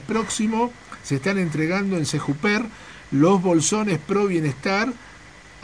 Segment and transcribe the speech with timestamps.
[0.00, 0.72] próximo
[1.02, 2.62] se están entregando en Sejuper
[3.10, 4.92] los bolsones Pro Bienestar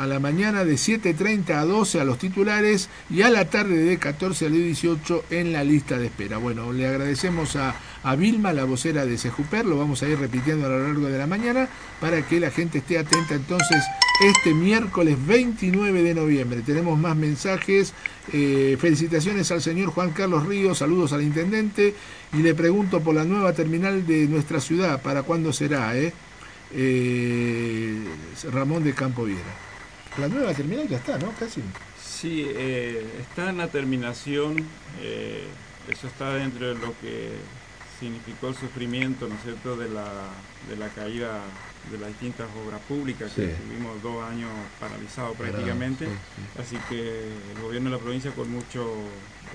[0.02, 3.98] a la mañana de 7.30 a 12 a los titulares y a la tarde de
[3.98, 6.38] 14 a 18 en la lista de espera.
[6.38, 10.66] Bueno, le agradecemos a, a Vilma, la vocera de Sejuper, lo vamos a ir repitiendo
[10.66, 11.68] a lo largo de la mañana
[12.00, 13.80] para que la gente esté atenta entonces
[14.26, 16.62] este miércoles 29 de noviembre.
[16.62, 17.94] Tenemos más mensajes,
[18.32, 21.94] eh, felicitaciones al señor Juan Carlos Ríos, saludos al intendente
[22.32, 25.96] y le pregunto por la nueva terminal de nuestra ciudad, ¿para cuándo será?
[25.96, 26.12] Eh?
[26.74, 28.02] Eh,
[28.50, 29.71] Ramón de Campo Viera.
[30.18, 31.32] La nueva terminal ya está, ¿no?
[31.38, 31.62] Casi.
[32.02, 34.56] Sí, eh, está en la terminación,
[35.00, 35.46] eh,
[35.88, 37.30] eso está dentro de lo que
[37.98, 40.04] significó el sufrimiento, ¿no es cierto?, de la,
[40.68, 41.40] de la caída
[41.90, 46.06] de las distintas obras públicas, que tuvimos dos años paralizados prácticamente,
[46.60, 48.84] así que el gobierno de la provincia con mucho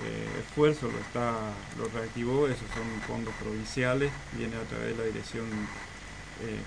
[0.04, 1.32] eh, esfuerzo lo, está,
[1.78, 5.46] lo reactivó, esos son fondos provinciales, viene a través de la Dirección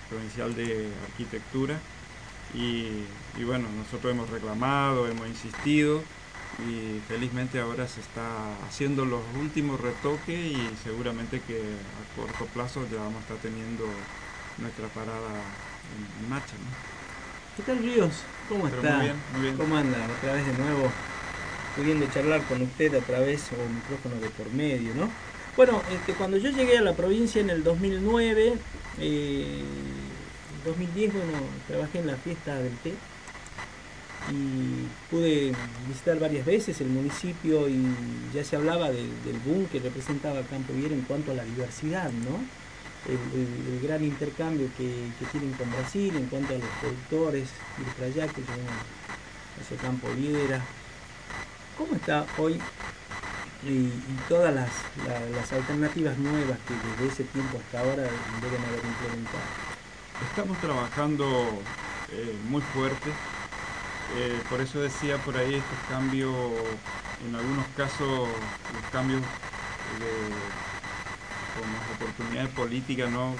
[0.09, 1.79] Provincial de Arquitectura,
[2.53, 6.01] y, bueno, nosotros hemos reclamado, hemos insistido
[6.67, 12.85] y felizmente ahora se está haciendo los últimos retoques y seguramente que a corto plazo
[12.91, 13.85] ya vamos a estar teniendo
[14.57, 15.31] nuestra parada
[16.19, 16.53] en, marcha.
[17.55, 18.23] ¿Qué tal Ríos?
[18.49, 18.97] ¿Cómo está?
[18.97, 19.57] Muy bien, muy bien.
[19.57, 19.97] ¿Cómo anda?
[20.19, 20.91] Otra vez de nuevo
[21.75, 25.09] pudiendo charlar con usted a través o micrófono de por medio, ¿no?
[25.55, 28.53] Bueno, este, cuando yo llegué a la provincia en el 2009,
[28.99, 29.63] eh,
[30.65, 31.31] 2010, bueno,
[31.67, 32.93] trabajé en la fiesta del té
[34.29, 35.51] y pude
[35.87, 37.83] visitar varias veces el municipio y
[38.33, 42.39] ya se hablaba del boom que representaba Campo Viera en cuanto a la diversidad, ¿no?
[43.09, 48.35] El, gran intercambio que, tienen con Brasil en cuanto a los productores y los trayectos
[48.35, 48.67] que tienen
[49.59, 50.61] ese Campo Viera.
[51.77, 52.59] ¿Cómo está hoy
[53.67, 53.89] y,
[54.29, 54.69] todas las,
[55.31, 59.70] las alternativas nuevas que desde ese tiempo hasta ahora deben haber implementado?
[60.29, 61.25] Estamos trabajando
[62.11, 63.09] eh, muy fuerte,
[64.17, 66.33] eh, por eso decía por ahí estos cambios,
[67.25, 68.29] en algunos casos
[68.73, 69.21] los cambios
[71.59, 73.35] con las oportunidades políticas no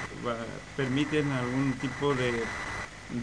[0.76, 2.44] permiten algún tipo de,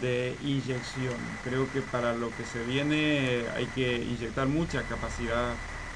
[0.01, 1.17] de inyección.
[1.45, 5.53] Creo que para lo que se viene hay que inyectar mucha capacidad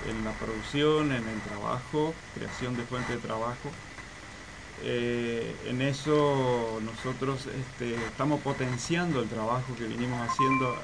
[0.08, 3.70] en la producción, en el trabajo, creación de fuentes de trabajo
[4.84, 10.76] eh, en eso nosotros este, estamos potenciando el trabajo que vinimos haciendo,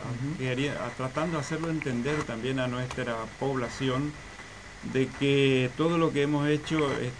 [0.96, 4.12] tratando de hacerlo entender también a nuestra población
[4.92, 7.10] de que todo lo que hemos hecho eh,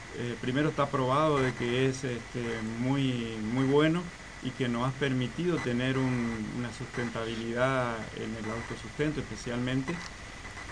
[0.41, 2.45] primero está probado de que es este,
[2.81, 4.03] muy, muy bueno
[4.43, 9.95] y que nos ha permitido tener una sustentabilidad en el autosustento especialmente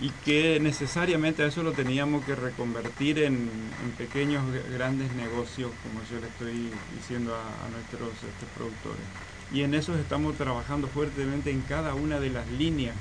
[0.01, 3.49] y que necesariamente a eso lo teníamos que reconvertir en,
[3.97, 8.11] pequeños grandes negocios, como yo le estoy diciendo a, nuestros
[8.55, 9.01] productores.
[9.53, 12.95] Y en eso estamos trabajando fuertemente en cada una de las líneas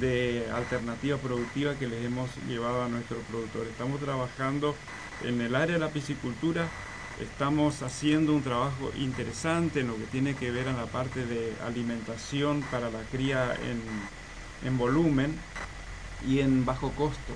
[0.00, 3.70] de alternativa productiva que les hemos llevado a nuestros productores.
[3.70, 4.74] Estamos trabajando
[5.24, 6.68] en el área de la piscicultura,
[7.20, 11.54] estamos haciendo un trabajo interesante en lo que tiene que ver en la parte de
[11.64, 13.80] alimentación para la cría en,
[14.68, 15.38] en volumen,
[16.26, 17.34] y en bajo costo.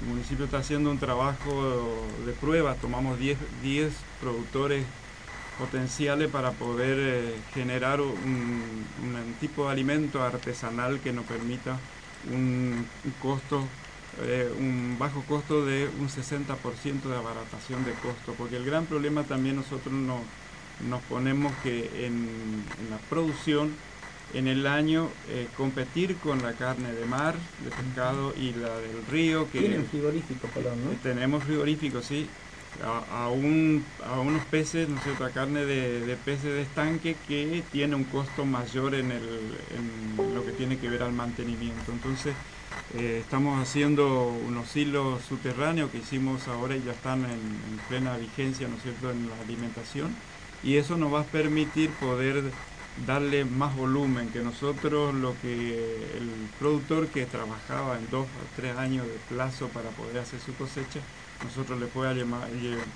[0.00, 4.84] El municipio está haciendo un trabajo de prueba, tomamos 10, 10 productores
[5.58, 8.72] potenciales para poder eh, generar un,
[9.40, 11.78] tipo de alimento artesanal que nos permita
[12.32, 12.86] un,
[13.20, 13.64] costo,
[14.22, 19.24] eh, un bajo costo de un 60% de abaratación de costo, porque el gran problema
[19.24, 23.72] también nosotros nos ponemos que en la producción
[24.34, 27.34] en el año eh, competir con la carne de mar,
[27.64, 29.50] de pescado y la del río.
[29.50, 30.90] Que Tienen frigorífico, perdón, ¿no?
[31.02, 32.28] Tenemos frigorífico, sí.
[32.82, 37.62] A, un, a unos peces, ¿no es cierto?, a carne de, peces de estanque que
[37.70, 39.28] tiene un costo mayor en, el,
[40.16, 41.92] en lo que tiene que ver al mantenimiento.
[41.92, 42.34] Entonces,
[42.94, 48.16] eh, estamos haciendo unos hilos subterráneos que hicimos ahora y ya están en, en plena
[48.16, 50.16] vigencia, ¿no es cierto?, en la alimentación.
[50.64, 52.42] Y eso nos va a permitir poder
[53.06, 55.74] darle más volumen, que nosotros lo que
[56.16, 60.54] el productor que trabajaba en dos o tres años de plazo para poder hacer su
[60.54, 61.00] cosecha,
[61.44, 62.14] nosotros le pueda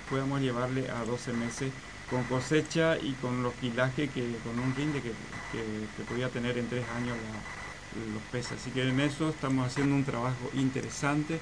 [0.09, 1.71] podamos llevarle a 12 meses
[2.09, 5.11] con cosecha y con los quilajes que con un rinde que,
[5.51, 7.17] que, podía tener en tres años
[8.13, 8.61] los peces.
[8.61, 11.39] Así que en eso estamos haciendo un trabajo interesante.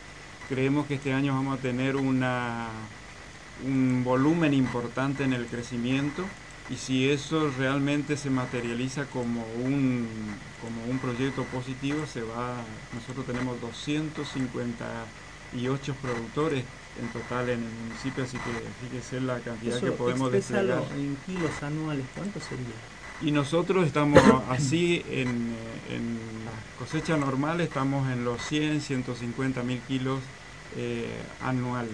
[0.49, 2.69] Creemos que este año vamos a tener una,
[3.63, 6.23] un volumen importante en el crecimiento
[6.69, 10.07] y si eso realmente se materializa como un,
[10.61, 12.55] como un proyecto positivo, se va,
[12.93, 14.85] nosotros tenemos 250
[15.53, 16.63] y ocho productores
[16.99, 20.83] en total en el municipio, así que fíjese la cantidad que podemos desplegar.
[20.95, 22.65] en kilos anuales, ¿cuánto sería?
[23.21, 25.55] Y nosotros estamos así en,
[25.89, 30.19] en la cosecha normal, estamos en los 100, 150 mil kilos
[30.75, 31.87] eh, anual.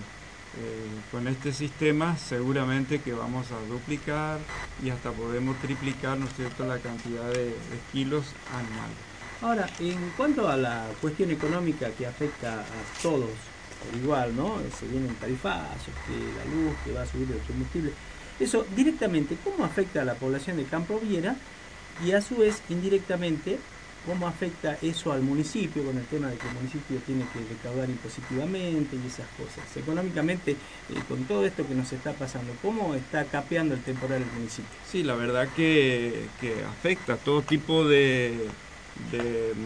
[0.57, 4.37] Eh, con este sistema seguramente que vamos a duplicar
[4.83, 6.65] y hasta podemos triplicar ¿no es cierto?
[6.65, 7.53] la cantidad de,
[7.93, 8.97] kilos anuales.
[9.41, 13.29] Ahora, en cuanto a la cuestión económica que afecta a todos
[13.81, 14.57] por igual, ¿no?
[14.77, 17.93] Se vienen tarifazos, que la luz, que va a subir el combustible.
[18.37, 21.37] Eso directamente, ¿cómo afecta a la población de Campo Viera?
[22.05, 23.57] Y a su vez, indirectamente,
[24.05, 27.89] cómo afecta eso al municipio con el tema de que el municipio tiene que recaudar
[27.89, 29.77] impositivamente y esas cosas.
[29.77, 30.55] Económicamente, eh,
[31.07, 34.71] con todo esto que nos está pasando, ¿cómo está capeando el temporal el municipio?
[34.89, 36.27] Sí, la verdad que,
[36.69, 38.49] afecta todo tipo de,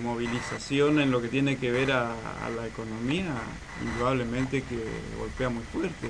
[0.03, 2.15] movilización en lo que tiene que ver a,
[2.55, 3.33] la economía,
[3.83, 4.77] indudablemente que
[5.17, 6.09] golpea muy fuerte.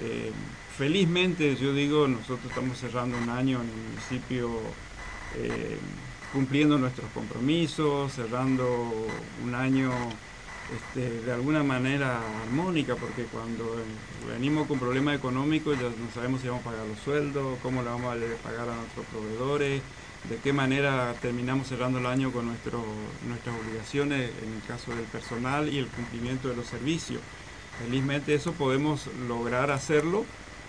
[0.00, 0.32] Eh,
[0.76, 4.50] felizmente, yo digo, nosotros estamos cerrando un año en el municipio.
[5.36, 5.78] Eh,
[6.32, 9.06] cumpliendo nuestros compromisos, cerrando
[9.44, 9.90] un año
[10.74, 13.76] este, de alguna manera armónica, porque cuando
[14.28, 17.90] venimos con problemas económicos ya no sabemos si vamos a pagar los sueldos, cómo le
[17.90, 19.82] vamos a pagar a nuestros proveedores,
[20.30, 25.68] de qué manera terminamos cerrando el año con nuestras obligaciones en el caso del personal
[25.68, 27.20] y el cumplimiento de los servicios.
[27.84, 30.24] Felizmente eso podemos lograr hacerlo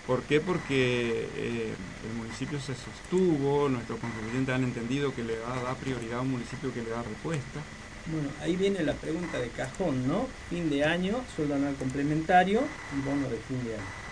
[0.06, 0.40] ¿Por qué?
[0.40, 1.74] Porque eh,
[2.06, 6.22] el municipio se sostuvo, nuestros contribuyentes han entendido que le va a dar prioridad a
[6.22, 7.60] un municipio que le da respuesta.
[8.06, 10.28] Bueno, ahí viene la pregunta de cajón, ¿no?
[10.50, 12.60] Fin de año, sueldo anual complementario
[12.94, 14.03] y bono de fin de año.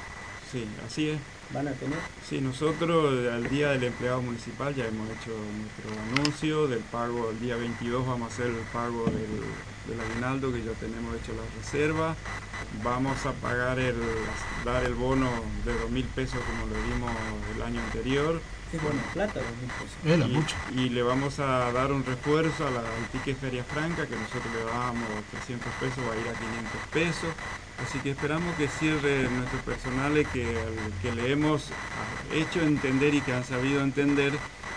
[0.53, 1.19] Sí, así es.
[1.49, 1.99] ¿Van a tener?
[2.29, 7.41] Sí, nosotros al día del empleado municipal ya hemos hecho nuestro anuncio del pago, el
[7.41, 9.41] día 22 vamos a hacer el pago del,
[9.89, 12.15] del aguinaldo que ya tenemos hecho la reserva.
[12.85, 13.97] Vamos a pagar el,
[14.63, 15.31] dar el bono
[15.65, 17.11] de dos mil pesos como lo dimos
[17.57, 18.43] el año anterior.
[18.73, 20.49] Qué buena plata, pesos.
[20.73, 22.83] Y, y, le vamos a dar un refuerzo a la
[23.13, 27.31] ticket Feria Franca, que nosotros le dábamos 300 pesos, va a ir a 500 pesos.
[27.85, 30.57] Así que esperamos que cierre nuestros personales que,
[31.03, 31.69] que le hemos
[32.33, 34.33] hecho entender y que han sabido entender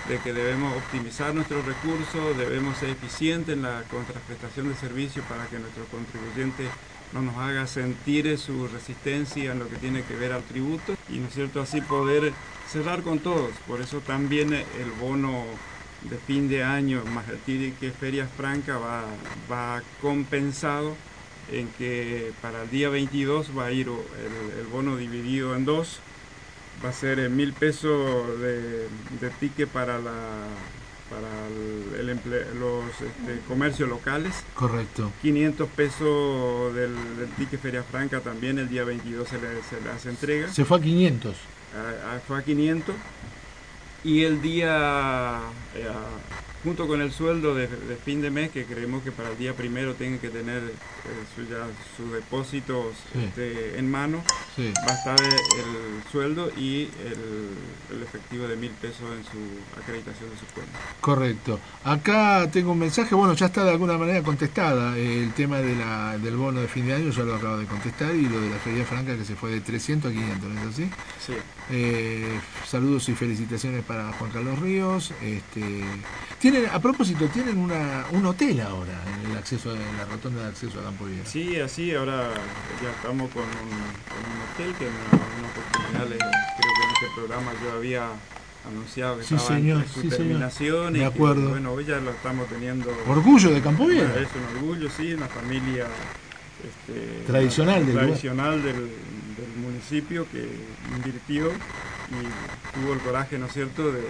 [0.10, 5.46] de que debemos optimizar nuestros recursos, debemos ser eficientes en la contraprestación de servicios para
[5.48, 6.68] que nuestro contribuyente
[7.16, 11.18] no nos haga sentir su resistencia en lo que tiene que ver al tributo y
[11.20, 12.34] no es cierto así poder
[12.70, 13.52] cerrar con todos.
[13.66, 15.46] Por eso también el bono
[16.02, 19.06] de fin de año más el que Ferias Franca va,
[19.50, 20.96] va compensado
[21.52, 26.00] en que para el día 22 va a ir el, bono dividido en dos,
[26.84, 28.90] va a ser mil pesos de,
[29.22, 30.48] de ticket para la
[31.10, 32.08] para el,
[32.60, 34.34] los este, comercios locales.
[34.54, 35.12] Correcto.
[35.22, 36.96] 500 pesos del,
[37.38, 40.52] ticket Feria Franca también el día 22 se le, se hace entrega.
[40.52, 41.36] Se fue a 500.
[42.28, 42.96] fue a 500.
[44.04, 45.40] Y el día
[45.76, 45.88] eh,
[46.66, 47.68] junto con el sueldo de,
[48.04, 52.12] fin de mes, que creemos que para el día primero tienen que tener eh, sus
[52.12, 54.24] depósitos este, en mano,
[54.58, 56.90] va a estar el, sueldo y
[57.92, 60.74] el, efectivo de mil pesos en su acreditación de su cuenta.
[61.02, 61.60] Correcto.
[61.84, 66.18] Acá tengo un mensaje, bueno, ya está de alguna manera contestada el tema de la,
[66.18, 68.58] del bono de fin de año, ya lo acabo de contestar, y lo de la
[68.58, 70.90] Feria Franca que se fue de 300 a 500, ¿no es así?
[71.24, 71.34] Sí.
[71.72, 75.12] Eh, saludos y felicitaciones para Juan Carlos Ríos.
[75.22, 75.84] Este,
[76.40, 80.50] tienen, a propósito, tienen una, un hotel ahora en el acceso, en la rotonda de
[80.50, 81.24] acceso a Campo Viejo.
[81.26, 82.30] Sí, así, ahora
[82.84, 87.72] ya estamos con un, hotel que en una oportunidad, creo que en este programa yo
[87.72, 88.10] había
[88.68, 91.50] anunciado que estaba en su terminación Me y acuerdo.
[91.50, 92.96] bueno, hoy ya lo estamos teniendo.
[93.08, 94.08] Orgullo de Campo Viejo.
[94.20, 95.88] Es un orgullo, sí, una familia
[96.64, 98.90] este, tradicional, del, tradicional del,
[99.90, 100.50] que
[100.96, 104.02] invirtió y tuvo el coraje, ¿no es cierto?, de,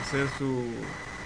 [0.00, 0.64] hacer su,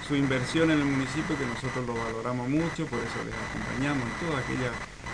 [0.07, 4.27] su, inversión en el municipio, que nosotros lo valoramos mucho, por eso les acompañamos en
[4.27, 4.71] toda aquella,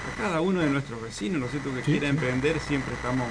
[0.08, 3.28] a cada uno de nuestros vecinos, ¿no es cierto?, que quiera emprender, siempre estamos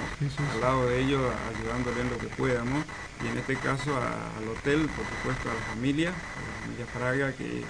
[0.54, 1.20] al lado de ellos,
[1.54, 2.84] ayudándole en lo que podamos,
[3.24, 7.32] y en este caso al hotel, por supuesto, a la familia, a la familia Fraga,
[7.32, 7.64] que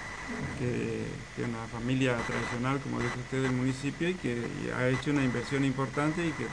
[0.57, 1.01] que,
[1.37, 4.43] es una familia tradicional, como dice usted, del municipio y que
[4.75, 6.45] ha hecho una inversión importante y que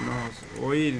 [0.00, 0.98] nos, hoy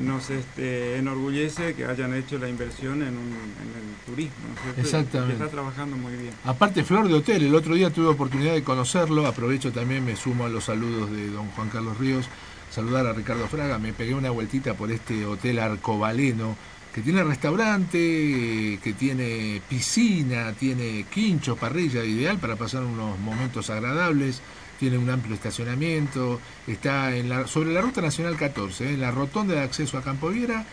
[0.00, 4.34] nos este, enorgullece que hayan hecho la inversión en, el turismo.
[4.76, 5.34] Exactamente.
[5.34, 6.32] está trabajando muy bien.
[6.44, 10.44] Aparte, Flor de Hotel, el otro día tuve oportunidad de conocerlo, aprovecho también, me sumo
[10.44, 12.26] a los saludos de don Juan Carlos Ríos,
[12.70, 16.56] saludar a Ricardo Fraga, me pegué una vueltita por este hotel arcobaleno
[16.92, 24.42] que tiene restaurante, que tiene piscina, tiene quincho, parrilla, ideal para pasar unos momentos agradables,
[24.82, 27.12] tiene un amplio estacionamiento, está
[27.46, 30.66] sobre la ruta nacional 14, en la rotonda de acceso a Campo Viera,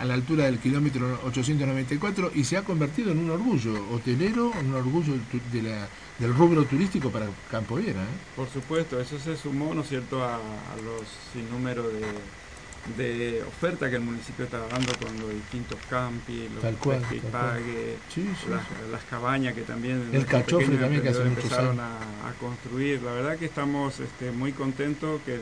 [0.00, 4.74] a la altura del kilómetro 894, y se ha convertido en un orgullo hotelero, un
[4.74, 5.12] orgullo
[5.52, 8.00] del rubro turístico para Campo Viera.
[8.34, 11.02] Por supuesto, eso se sumó, ¿no es cierto?, a, a los
[11.34, 12.06] sinnúmero de
[12.96, 17.20] de oferta que el municipio está dando con los distintos campi, los tal cual, que
[17.20, 17.96] pague,
[18.90, 21.98] las, cabañas que también el cachofre también que hace empezaron a,
[22.28, 23.00] a, construir.
[23.02, 25.38] La verdad que estamos este, muy contentos que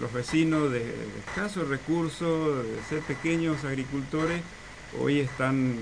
[0.00, 0.94] los vecinos de,
[1.26, 4.40] escasos recursos, de ser pequeños agricultores,
[4.98, 5.76] hoy están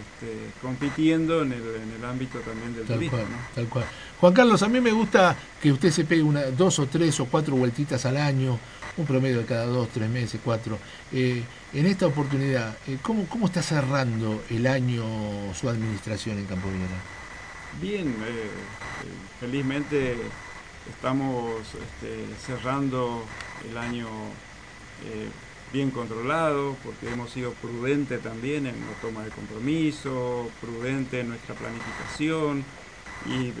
[0.00, 3.18] este, compitiendo en el, en el, ámbito también del turismo.
[3.54, 3.84] tal cual.
[4.20, 7.26] Juan Carlos, a mí me gusta que usted se pegue una, dos o tres o
[7.26, 8.58] cuatro vueltitas al año
[8.96, 10.78] un promedio de cada dos, tres meses, cuatro.
[11.12, 15.04] Eh, en esta oportunidad, eh, ¿cómo, ¿cómo está cerrando el año
[15.54, 16.68] su administración en Campo
[17.80, 18.50] Bien, eh,
[19.40, 20.16] felizmente
[20.90, 23.24] estamos este, cerrando
[23.68, 24.08] el año
[25.72, 31.54] bien controlado, porque hemos sido prudentes también en la toma de compromiso, prudente en nuestra
[31.54, 32.64] planificación
[33.26, 33.52] y,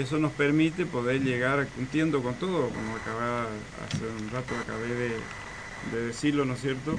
[0.00, 3.42] eso nos permite poder llegar cumpliendo con todo, como acaba
[3.86, 6.96] hace un rato acabé de, decirlo, ¿no es cierto?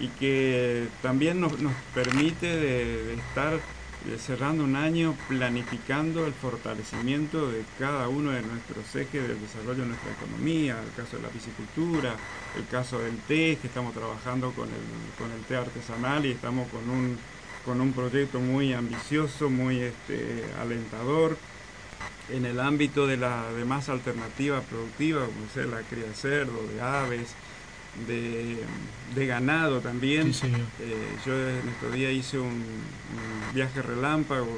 [0.00, 1.52] Y que también nos,
[1.94, 3.58] permite de, estar
[4.18, 9.88] cerrando un año planificando el fortalecimiento de cada uno de nuestros ejes del desarrollo de
[9.88, 12.14] nuestra economía, el caso de la piscicultura,
[12.56, 16.68] el caso del té, que estamos trabajando con el, con el té artesanal y estamos
[16.68, 17.18] con un
[17.64, 21.36] con un proyecto muy ambicioso, muy este, alentador
[22.30, 26.80] en el ámbito de las demás alternativas productivas, como ser la cría de cerdo, de
[26.80, 27.34] aves,
[28.06, 30.30] de, ganado también.
[30.30, 32.64] Eh, yo en estos días hice un,
[33.54, 34.48] viaje relámpago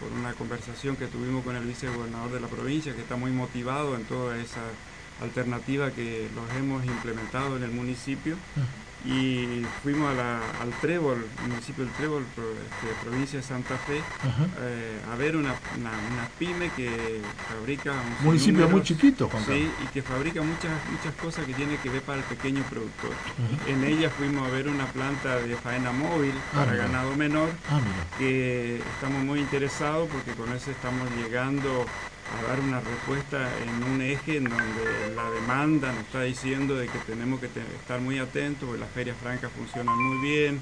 [0.00, 3.94] por una conversación que tuvimos con el vicegobernador de la provincia, que está muy motivado
[3.94, 4.62] en toda esa
[5.20, 8.36] alternativa que los hemos implementado en el municipio.
[8.56, 15.16] Ah y fuimos al Trébol, municipio del Trébol, este, provincia de Santa Fe, eh, a
[15.16, 15.54] ver una,
[16.38, 17.92] pyme que fabrica...
[18.20, 21.90] Un municipio muy chiquito, Juan Sí, y que fabrica muchas, muchas cosas que tiene que
[21.90, 23.12] ver para el pequeño productor.
[23.66, 27.80] En ella fuimos a ver una planta de faena móvil ah, para ganado menor, ah,
[28.18, 31.86] que estamos muy interesados porque con eso estamos llegando
[32.36, 36.86] a dar una respuesta en un eje en donde la demanda nos está diciendo de
[36.86, 40.60] que tenemos que estar muy atentos, porque las ferias francas funcionan muy bien,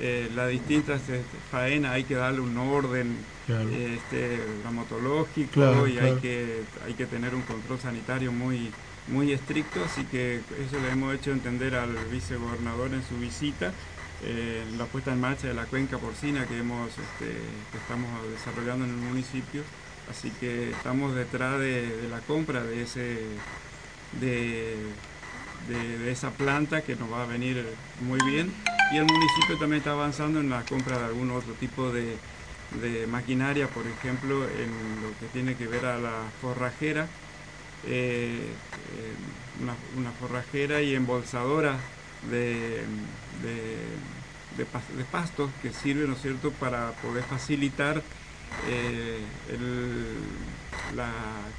[0.00, 3.16] eh, las distintas este, faenas hay que darle un orden
[3.46, 8.72] este, ramatológico y Hay, que, hay que tener un control sanitario muy,
[9.08, 13.72] muy estricto, así que eso le hemos hecho entender al vicegobernador en su visita.
[14.26, 17.34] Eh, la puesta en marcha de la cuenca porcina que, hemos, este,
[17.70, 19.62] que estamos desarrollando en el municipio
[20.10, 23.18] Así que estamos detrás de, la compra de, ese,
[24.20, 24.76] de,
[26.10, 27.64] esa planta que nos va a venir
[28.00, 28.52] muy bien.
[28.92, 32.16] Y el municipio también está avanzando en la compra de algún otro tipo de,
[33.08, 37.06] maquinaria, por ejemplo, en lo que tiene que ver a la forrajera,
[37.86, 38.52] eh,
[39.96, 41.78] una, forrajera y embolsadora
[42.30, 42.82] de,
[44.56, 44.64] de,
[45.10, 48.02] pastos que sirve, ¿no es cierto?, para poder facilitar
[48.68, 49.18] eh,
[50.94, 51.10] la,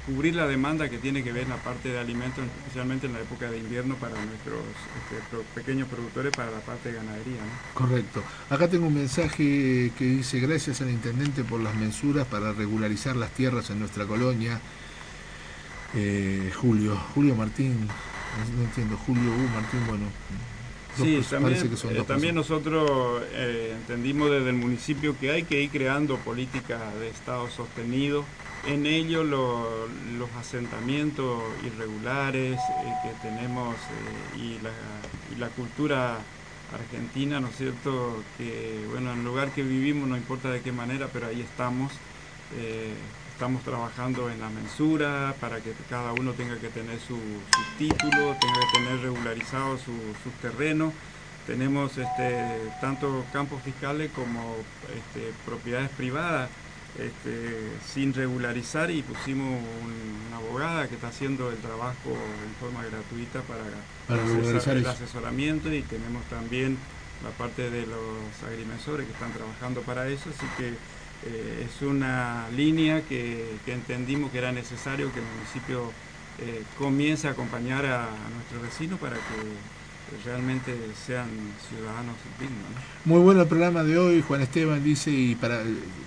[0.06, 3.50] cubrir la demanda que tiene que ver la parte de alimentos, especialmente en la época
[3.50, 4.60] de invierno para nuestros
[5.18, 7.38] este, pequeños productores, para la parte de ganadería.
[7.74, 8.22] Correcto.
[8.50, 13.30] Acá tengo un mensaje que dice gracias al intendente por las mensuras para regularizar las
[13.30, 14.60] tierras en nuestra colonia.
[15.94, 17.88] Eh, Julio, Julio Martín,
[18.56, 19.48] no entiendo, Julio U.
[19.54, 20.04] Martín, bueno,
[20.96, 21.20] Sí,
[22.06, 27.08] también, eh, nosotros eh, entendimos desde el municipio que hay que ir creando políticas de
[27.08, 28.24] Estado sostenido.
[28.66, 33.76] En ello los asentamientos irregulares eh, que tenemos
[34.36, 34.58] y
[35.38, 36.18] la, cultura
[36.72, 38.22] argentina, ¿no es cierto?
[38.38, 41.92] Que bueno, en el lugar que vivimos, no importa de qué manera, pero ahí estamos.
[43.36, 47.18] Estamos trabajando en la mensura para que cada uno tenga que tener su,
[47.76, 50.94] título, tenga que tener regularizado sus su terrenos.
[51.46, 54.56] Tenemos este, tanto campos fiscales como
[54.88, 56.48] este, propiedades privadas
[56.98, 63.42] este, sin regularizar y pusimos una abogada que está haciendo el trabajo en forma gratuita
[63.42, 66.78] para, el asesoramiento y tenemos también
[67.22, 70.72] la parte de los agrimensores que están trabajando para eso, así que
[71.24, 75.92] eh, es una línea que, entendimos que era necesario que el municipio
[76.38, 80.72] eh, comience a acompañar a, nuestros vecinos para que realmente
[81.06, 81.28] sean
[81.68, 82.64] ciudadanos dignos.
[83.04, 85.62] Muy bueno el programa de hoy, Juan Esteban dice, y para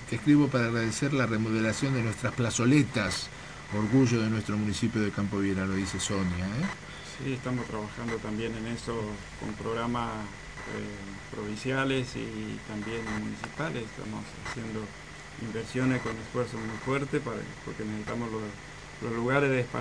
[0.09, 3.29] te escribo para agradecer la remodelación de nuestras plazoletas.
[3.77, 6.45] orgullo de nuestro municipio de Campo Viera, lo dice Sonia.
[6.45, 6.65] ¿eh?
[7.23, 8.95] Sí, estamos trabajando también en eso
[9.39, 10.09] con programas
[11.31, 13.83] provinciales y también municipales.
[13.83, 14.81] Estamos haciendo
[15.41, 19.79] inversiones con esfuerzo muy fuerte para, porque necesitamos los, lugares de esparcimiento